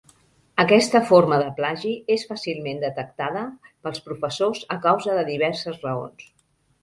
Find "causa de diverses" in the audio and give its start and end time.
4.87-5.81